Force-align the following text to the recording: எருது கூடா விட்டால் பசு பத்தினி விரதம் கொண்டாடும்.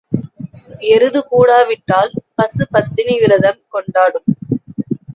எருது 0.87 1.19
கூடா 1.27 1.59
விட்டால் 1.63 2.11
பசு 2.35 2.67
பத்தினி 2.71 3.15
விரதம் 3.19 3.61
கொண்டாடும். 3.69 4.27